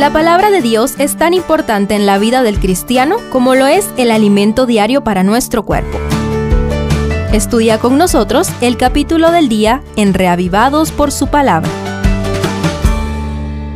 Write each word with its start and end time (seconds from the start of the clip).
La 0.00 0.10
palabra 0.10 0.50
de 0.50 0.62
Dios 0.62 0.94
es 0.96 1.18
tan 1.18 1.34
importante 1.34 1.94
en 1.94 2.06
la 2.06 2.16
vida 2.16 2.42
del 2.42 2.58
cristiano 2.58 3.16
como 3.28 3.54
lo 3.54 3.66
es 3.66 3.86
el 3.98 4.10
alimento 4.10 4.64
diario 4.64 5.04
para 5.04 5.24
nuestro 5.24 5.62
cuerpo. 5.62 5.98
Estudia 7.34 7.78
con 7.78 7.98
nosotros 7.98 8.48
el 8.62 8.78
capítulo 8.78 9.30
del 9.30 9.50
día 9.50 9.82
en 9.96 10.14
Reavivados 10.14 10.90
por 10.90 11.12
su 11.12 11.26
palabra. 11.26 11.68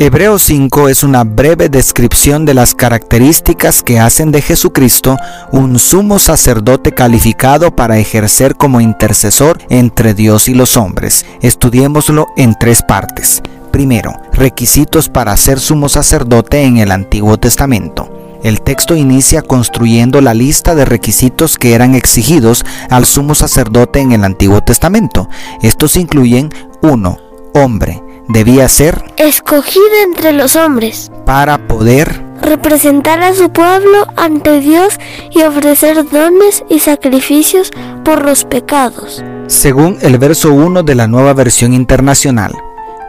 Hebreos 0.00 0.42
5 0.42 0.88
es 0.88 1.04
una 1.04 1.22
breve 1.22 1.68
descripción 1.68 2.44
de 2.44 2.54
las 2.54 2.74
características 2.74 3.84
que 3.84 4.00
hacen 4.00 4.32
de 4.32 4.42
Jesucristo 4.42 5.16
un 5.52 5.78
sumo 5.78 6.18
sacerdote 6.18 6.90
calificado 6.90 7.76
para 7.76 7.96
ejercer 7.98 8.56
como 8.56 8.80
intercesor 8.80 9.58
entre 9.68 10.14
Dios 10.14 10.48
y 10.48 10.54
los 10.54 10.76
hombres. 10.76 11.24
Estudiémoslo 11.42 12.26
en 12.36 12.56
tres 12.58 12.82
partes. 12.82 13.40
Primero, 13.70 14.12
requisitos 14.32 15.08
para 15.08 15.36
ser 15.36 15.60
sumo 15.60 15.88
sacerdote 15.88 16.62
en 16.64 16.78
el 16.78 16.90
Antiguo 16.90 17.38
Testamento. 17.38 18.10
El 18.42 18.60
texto 18.62 18.94
inicia 18.94 19.42
construyendo 19.42 20.20
la 20.20 20.32
lista 20.32 20.74
de 20.74 20.84
requisitos 20.84 21.56
que 21.56 21.74
eran 21.74 21.94
exigidos 21.94 22.64
al 22.88 23.04
sumo 23.04 23.34
sacerdote 23.34 24.00
en 24.00 24.12
el 24.12 24.24
Antiguo 24.24 24.60
Testamento. 24.62 25.28
Estos 25.62 25.96
incluyen 25.96 26.50
1. 26.82 27.18
Hombre. 27.54 28.02
Debía 28.28 28.68
ser 28.68 29.02
escogido 29.16 29.86
entre 30.04 30.32
los 30.32 30.54
hombres 30.54 31.10
para 31.24 31.66
poder 31.66 32.22
representar 32.42 33.22
a 33.22 33.34
su 33.34 33.50
pueblo 33.50 34.06
ante 34.16 34.60
Dios 34.60 34.98
y 35.30 35.42
ofrecer 35.42 36.08
dones 36.08 36.62
y 36.68 36.78
sacrificios 36.80 37.72
por 38.04 38.24
los 38.24 38.44
pecados. 38.44 39.24
Según 39.46 39.98
el 40.02 40.18
verso 40.18 40.52
1 40.52 40.82
de 40.82 40.94
la 40.94 41.06
nueva 41.06 41.32
versión 41.32 41.72
internacional. 41.72 42.52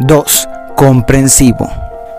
2. 0.00 0.48
Comprensivo. 0.76 1.70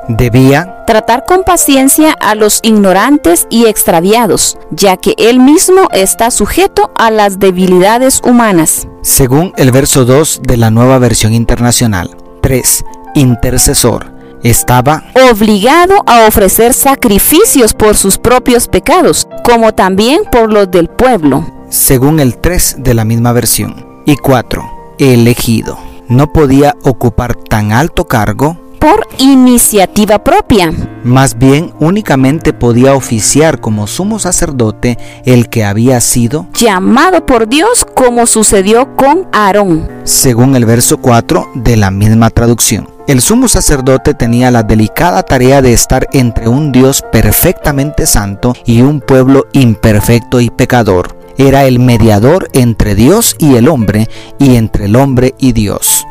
Debía 0.08 0.84
tratar 0.88 1.26
con 1.26 1.44
paciencia 1.44 2.12
a 2.20 2.34
los 2.34 2.60
ignorantes 2.64 3.46
y 3.52 3.68
extraviados, 3.68 4.58
ya 4.72 4.98
que 4.98 5.14
él 5.20 5.40
mismo 5.40 5.90
está 5.92 6.32
sujeto 6.32 6.92
a 6.96 7.12
las 7.12 7.38
debilidades 7.38 8.20
humanas. 8.24 8.88
Según 9.04 9.54
el 9.58 9.72
verso 9.72 10.06
2 10.06 10.42
de 10.42 10.58
la 10.58 10.72
nueva 10.72 10.98
versión 10.98 11.36
internacional. 11.36 12.18
3. 12.42 12.84
Intercesor. 13.14 14.12
Estaba 14.42 15.04
obligado 15.32 16.02
a 16.08 16.26
ofrecer 16.28 16.74
sacrificios 16.74 17.76
por 17.76 17.96
sus 17.96 18.18
propios 18.18 18.68
pecados, 18.68 19.28
como 19.44 19.76
también 19.76 20.22
por 20.32 20.52
los 20.52 20.72
del 20.72 20.88
pueblo. 20.88 21.46
Según 21.70 22.20
el 22.20 22.38
3 22.38 22.78
de 22.80 22.96
la 22.96 23.06
misma 23.06 23.34
versión. 23.34 23.86
Y 24.08 24.16
4. 24.16 24.64
Elegido 24.98 25.87
no 26.08 26.32
podía 26.32 26.76
ocupar 26.84 27.36
tan 27.36 27.72
alto 27.72 28.06
cargo 28.06 28.58
por 28.80 29.08
iniciativa 29.18 30.24
propia. 30.24 30.72
Más 31.04 31.38
bien 31.38 31.74
únicamente 31.80 32.54
podía 32.54 32.94
oficiar 32.94 33.60
como 33.60 33.88
sumo 33.88 34.20
sacerdote 34.20 34.98
el 35.26 35.50
que 35.50 35.66
había 35.66 36.00
sido 36.00 36.48
llamado 36.54 37.26
por 37.26 37.48
Dios 37.48 37.86
como 37.94 38.26
sucedió 38.26 38.96
con 38.96 39.28
Aarón. 39.32 39.90
Según 40.04 40.56
el 40.56 40.66
verso 40.66 40.98
4 40.98 41.52
de 41.56 41.78
la 41.78 41.92
misma 41.92 42.30
traducción. 42.30 42.90
El 43.08 43.22
sumo 43.22 43.48
sacerdote 43.48 44.14
tenía 44.14 44.52
la 44.52 44.64
delicada 44.64 45.24
tarea 45.24 45.62
de 45.62 45.72
estar 45.72 46.08
entre 46.12 46.50
un 46.50 46.74
Dios 46.74 47.04
perfectamente 47.10 48.06
santo 48.06 48.54
y 48.66 48.82
un 48.82 49.00
pueblo 49.00 49.48
imperfecto 49.54 50.42
y 50.42 50.50
pecador 50.50 51.17
era 51.38 51.66
el 51.66 51.80
mediador 51.80 52.50
entre 52.54 52.96
Dios 52.96 53.36
y 53.40 53.56
el 53.56 53.68
hombre 53.68 54.10
y 54.40 54.56
entre 54.56 54.86
el 54.86 54.96
hombre 54.96 55.36
y 55.38 55.54
Dios. 55.54 56.06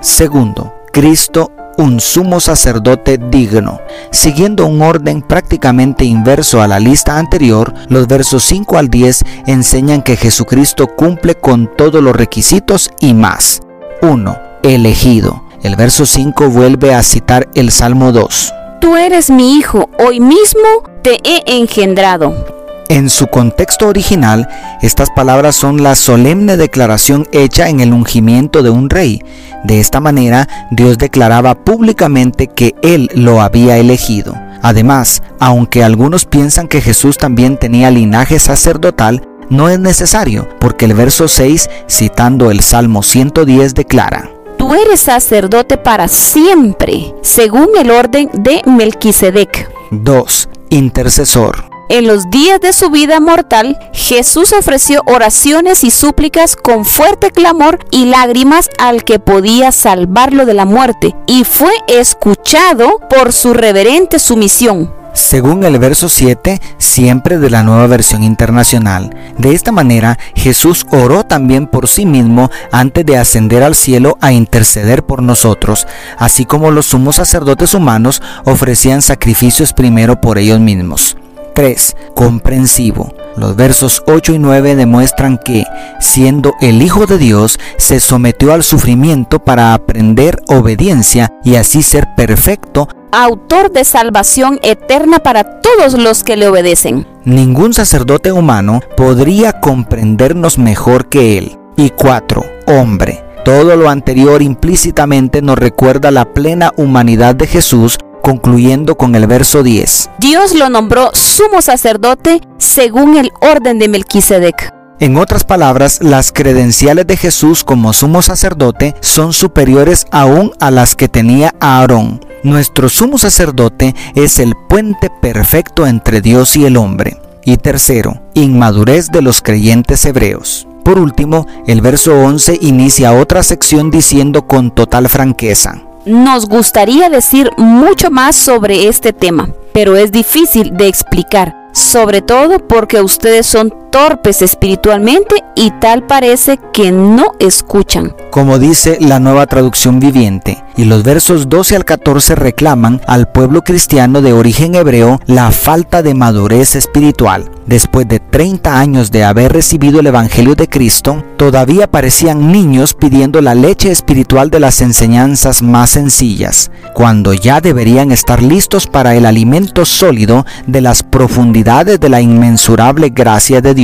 Segundo, 0.00 0.74
Cristo 0.92 1.52
un 1.80 1.98
sumo 2.00 2.40
sacerdote 2.40 3.18
digno. 3.18 3.80
Siguiendo 4.10 4.66
un 4.66 4.82
orden 4.82 5.22
prácticamente 5.22 6.04
inverso 6.04 6.60
a 6.60 6.68
la 6.68 6.78
lista 6.78 7.18
anterior, 7.18 7.72
los 7.88 8.06
versos 8.06 8.44
5 8.44 8.76
al 8.76 8.88
10 8.88 9.24
enseñan 9.46 10.02
que 10.02 10.16
Jesucristo 10.16 10.88
cumple 10.88 11.34
con 11.34 11.74
todos 11.76 12.02
los 12.02 12.14
requisitos 12.14 12.90
y 13.00 13.14
más. 13.14 13.60
1. 14.02 14.38
Elegido. 14.62 15.44
El 15.62 15.76
verso 15.76 16.06
5 16.06 16.48
vuelve 16.48 16.94
a 16.94 17.02
citar 17.02 17.48
el 17.54 17.70
Salmo 17.70 18.12
2. 18.12 18.54
Tú 18.80 18.96
eres 18.96 19.30
mi 19.30 19.56
hijo, 19.56 19.90
hoy 19.98 20.20
mismo 20.20 20.82
te 21.02 21.18
he 21.24 21.42
engendrado. 21.46 22.59
En 22.90 23.08
su 23.08 23.28
contexto 23.28 23.86
original, 23.86 24.48
estas 24.82 25.10
palabras 25.10 25.54
son 25.54 25.80
la 25.80 25.94
solemne 25.94 26.56
declaración 26.56 27.24
hecha 27.30 27.68
en 27.68 27.78
el 27.78 27.92
ungimiento 27.92 28.64
de 28.64 28.70
un 28.70 28.90
rey. 28.90 29.22
De 29.62 29.78
esta 29.78 30.00
manera, 30.00 30.48
Dios 30.72 30.98
declaraba 30.98 31.54
públicamente 31.54 32.48
que 32.48 32.74
Él 32.82 33.08
lo 33.14 33.42
había 33.42 33.78
elegido. 33.78 34.34
Además, 34.60 35.22
aunque 35.38 35.84
algunos 35.84 36.24
piensan 36.24 36.66
que 36.66 36.80
Jesús 36.80 37.16
también 37.16 37.58
tenía 37.58 37.92
linaje 37.92 38.40
sacerdotal, 38.40 39.22
no 39.50 39.68
es 39.68 39.78
necesario, 39.78 40.48
porque 40.58 40.86
el 40.86 40.94
verso 40.94 41.28
6, 41.28 41.70
citando 41.88 42.50
el 42.50 42.58
Salmo 42.58 43.04
110, 43.04 43.72
declara, 43.72 44.28
Tú 44.58 44.74
eres 44.74 44.98
sacerdote 44.98 45.76
para 45.76 46.08
siempre, 46.08 47.14
según 47.22 47.68
el 47.78 47.92
orden 47.92 48.30
de 48.34 48.62
Melquisedec. 48.66 49.70
2. 49.92 50.48
Intercesor. 50.70 51.69
En 51.90 52.06
los 52.06 52.30
días 52.30 52.60
de 52.60 52.72
su 52.72 52.88
vida 52.88 53.18
mortal, 53.18 53.76
Jesús 53.92 54.52
ofreció 54.52 55.02
oraciones 55.06 55.82
y 55.82 55.90
súplicas 55.90 56.54
con 56.54 56.84
fuerte 56.84 57.32
clamor 57.32 57.80
y 57.90 58.04
lágrimas 58.04 58.70
al 58.78 59.02
que 59.02 59.18
podía 59.18 59.72
salvarlo 59.72 60.46
de 60.46 60.54
la 60.54 60.66
muerte, 60.66 61.16
y 61.26 61.42
fue 61.42 61.72
escuchado 61.88 63.00
por 63.10 63.32
su 63.32 63.54
reverente 63.54 64.20
sumisión. 64.20 64.94
Según 65.14 65.64
el 65.64 65.80
verso 65.80 66.08
7, 66.08 66.60
siempre 66.78 67.38
de 67.38 67.50
la 67.50 67.64
nueva 67.64 67.88
versión 67.88 68.22
internacional. 68.22 69.10
De 69.36 69.52
esta 69.52 69.72
manera, 69.72 70.16
Jesús 70.36 70.86
oró 70.92 71.24
también 71.24 71.66
por 71.66 71.88
sí 71.88 72.06
mismo 72.06 72.52
antes 72.70 73.04
de 73.04 73.18
ascender 73.18 73.64
al 73.64 73.74
cielo 73.74 74.16
a 74.20 74.30
interceder 74.30 75.02
por 75.02 75.24
nosotros, 75.24 75.88
así 76.18 76.44
como 76.44 76.70
los 76.70 76.86
sumos 76.86 77.16
sacerdotes 77.16 77.74
humanos 77.74 78.22
ofrecían 78.44 79.02
sacrificios 79.02 79.72
primero 79.72 80.20
por 80.20 80.38
ellos 80.38 80.60
mismos. 80.60 81.16
3. 81.60 81.94
Comprensivo. 82.14 83.12
Los 83.36 83.54
versos 83.54 84.02
8 84.06 84.32
y 84.32 84.38
9 84.38 84.76
demuestran 84.76 85.36
que, 85.36 85.66
siendo 86.00 86.54
el 86.62 86.80
Hijo 86.80 87.04
de 87.04 87.18
Dios, 87.18 87.58
se 87.76 88.00
sometió 88.00 88.54
al 88.54 88.62
sufrimiento 88.62 89.40
para 89.40 89.74
aprender 89.74 90.38
obediencia 90.48 91.34
y 91.44 91.56
así 91.56 91.82
ser 91.82 92.08
perfecto, 92.16 92.88
autor 93.12 93.70
de 93.72 93.84
salvación 93.84 94.58
eterna 94.62 95.18
para 95.18 95.60
todos 95.60 95.92
los 95.92 96.24
que 96.24 96.38
le 96.38 96.48
obedecen. 96.48 97.06
Ningún 97.26 97.74
sacerdote 97.74 98.32
humano 98.32 98.80
podría 98.96 99.60
comprendernos 99.60 100.56
mejor 100.56 101.10
que 101.10 101.36
él. 101.36 101.58
Y 101.76 101.90
4. 101.90 102.42
Hombre. 102.68 103.22
Todo 103.44 103.76
lo 103.76 103.90
anterior 103.90 104.40
implícitamente 104.40 105.42
nos 105.42 105.58
recuerda 105.58 106.10
la 106.10 106.32
plena 106.32 106.72
humanidad 106.78 107.34
de 107.34 107.46
Jesús 107.46 107.98
concluyendo 108.20 108.96
con 108.96 109.14
el 109.14 109.26
verso 109.26 109.62
10. 109.62 110.10
Dios 110.18 110.54
lo 110.54 110.68
nombró 110.68 111.10
sumo 111.12 111.62
sacerdote 111.62 112.40
según 112.58 113.16
el 113.16 113.30
orden 113.40 113.78
de 113.78 113.88
Melquisedec. 113.88 114.72
En 115.00 115.16
otras 115.16 115.44
palabras, 115.44 116.00
las 116.02 116.30
credenciales 116.30 117.06
de 117.06 117.16
Jesús 117.16 117.64
como 117.64 117.94
sumo 117.94 118.20
sacerdote 118.20 118.94
son 119.00 119.32
superiores 119.32 120.06
aún 120.10 120.52
a 120.60 120.70
las 120.70 120.94
que 120.94 121.08
tenía 121.08 121.54
Aarón. 121.58 122.20
Nuestro 122.42 122.90
sumo 122.90 123.16
sacerdote 123.16 123.94
es 124.14 124.38
el 124.38 124.54
puente 124.68 125.10
perfecto 125.22 125.86
entre 125.86 126.20
Dios 126.20 126.54
y 126.56 126.66
el 126.66 126.76
hombre. 126.76 127.18
Y 127.46 127.56
tercero, 127.56 128.20
inmadurez 128.34 129.08
de 129.08 129.22
los 129.22 129.40
creyentes 129.40 130.04
hebreos. 130.04 130.66
Por 130.84 130.98
último, 130.98 131.46
el 131.66 131.80
verso 131.80 132.18
11 132.18 132.58
inicia 132.60 133.14
otra 133.14 133.42
sección 133.42 133.90
diciendo 133.90 134.46
con 134.46 134.70
total 134.70 135.08
franqueza, 135.08 135.82
nos 136.04 136.48
gustaría 136.48 137.08
decir 137.08 137.50
mucho 137.56 138.10
más 138.10 138.36
sobre 138.36 138.88
este 138.88 139.12
tema, 139.12 139.50
pero 139.72 139.96
es 139.96 140.12
difícil 140.12 140.76
de 140.76 140.88
explicar, 140.88 141.68
sobre 141.72 142.22
todo 142.22 142.66
porque 142.66 143.00
ustedes 143.00 143.46
son 143.46 143.89
torpes 143.90 144.42
espiritualmente 144.42 145.44
y 145.54 145.70
tal 145.80 146.06
parece 146.06 146.58
que 146.72 146.92
no 146.92 147.32
escuchan. 147.38 148.14
Como 148.30 148.58
dice 148.58 148.98
la 149.00 149.18
nueva 149.18 149.46
traducción 149.46 150.00
viviente, 150.00 150.62
y 150.76 150.84
los 150.84 151.02
versos 151.02 151.48
12 151.48 151.76
al 151.76 151.84
14 151.84 152.34
reclaman 152.36 153.00
al 153.06 153.28
pueblo 153.28 153.62
cristiano 153.62 154.22
de 154.22 154.32
origen 154.32 154.74
hebreo 154.74 155.20
la 155.26 155.50
falta 155.50 156.02
de 156.02 156.14
madurez 156.14 156.74
espiritual. 156.74 157.50
Después 157.66 158.08
de 158.08 158.18
30 158.18 158.80
años 158.80 159.10
de 159.10 159.22
haber 159.22 159.52
recibido 159.52 160.00
el 160.00 160.06
Evangelio 160.06 160.54
de 160.54 160.68
Cristo, 160.68 161.22
todavía 161.36 161.88
parecían 161.88 162.50
niños 162.50 162.94
pidiendo 162.94 163.40
la 163.40 163.54
leche 163.54 163.90
espiritual 163.90 164.50
de 164.50 164.58
las 164.58 164.80
enseñanzas 164.80 165.62
más 165.62 165.90
sencillas, 165.90 166.70
cuando 166.94 167.32
ya 167.32 167.60
deberían 167.60 168.10
estar 168.10 168.42
listos 168.42 168.86
para 168.86 169.14
el 169.14 169.26
alimento 169.26 169.84
sólido 169.84 170.46
de 170.66 170.80
las 170.80 171.02
profundidades 171.02 172.00
de 172.00 172.08
la 172.08 172.20
inmensurable 172.20 173.10
gracia 173.10 173.60
de 173.60 173.74
Dios. 173.74 173.79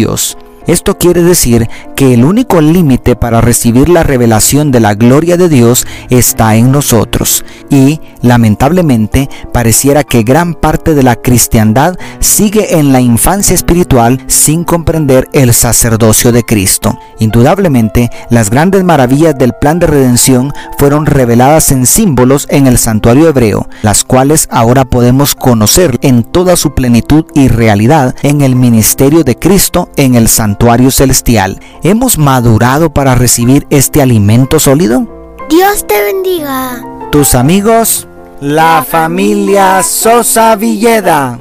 Esto 0.67 0.99
quiere 0.99 1.23
decir 1.23 1.69
que 1.97 2.15
el 2.15 2.25
único 2.25 2.61
límite 2.61 3.17
para 3.17 3.41
recibir 3.41 3.89
la 3.89 4.03
revelación 4.03 4.71
de 4.71 4.81
la 4.81 4.95
gloria 4.95 5.37
de 5.37 5.49
Dios 5.49 5.87
está 6.11 6.55
en 6.55 6.71
nosotros. 6.71 7.45
Y, 7.71 8.01
lamentablemente, 8.21 9.29
pareciera 9.53 10.05
que 10.05 10.23
gran 10.23 10.55
parte 10.55 10.95
de 10.95 11.03
la 11.03 11.17
cristiandad 11.17 11.99
sigue 12.21 12.79
en 12.79 12.93
la 12.93 13.01
infancia 13.01 13.55
espiritual 13.55 14.23
sin 14.27 14.63
comprender 14.63 15.29
el 15.33 15.55
sacerdocio 15.55 16.33
de 16.33 16.43
Cristo. 16.45 16.99
Indudablemente, 17.19 18.11
las 18.31 18.51
grandes 18.51 18.85
maravillas 18.85 19.37
del 19.37 19.55
plan 19.55 19.79
de 19.79 19.87
redención 19.87 20.53
fueron 20.79 21.07
reveladas 21.07 21.73
en 21.73 21.87
símbolos 21.87 22.47
en 22.51 22.67
el 22.67 22.77
santuario 22.77 23.29
hebreo, 23.29 23.69
las 23.83 24.05
cuales 24.05 24.49
ahora 24.51 24.85
podemos 24.85 25.35
conocer 25.35 25.99
en 26.03 26.23
toda 26.25 26.57
su 26.57 26.75
plenitud 26.75 27.25
y 27.35 27.49
realidad 27.49 28.15
en 28.23 28.43
el 28.43 28.55
ministerio 28.55 29.25
de 29.25 29.37
Cristo 29.37 29.89
en 29.97 30.15
el 30.15 30.29
santuario 30.29 30.91
celestial. 30.91 31.59
¿Hemos 31.87 32.19
madurado 32.19 32.93
para 32.93 33.15
recibir 33.15 33.65
este 33.71 34.03
alimento 34.03 34.59
sólido? 34.59 35.07
Dios 35.49 35.87
te 35.87 36.03
bendiga. 36.03 36.83
Tus 37.13 37.37
amigos, 37.37 38.09
la 38.41 38.85
familia 38.85 39.85
Sosa 39.85 40.57
Villeda. 40.57 41.33